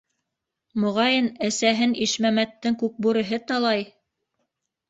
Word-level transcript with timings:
Моғайын, 0.83 1.27
әсәһен 1.49 1.93
Ишмәмәттең 2.05 2.79
Күкбүреһе 2.85 3.43
талай! 3.53 3.85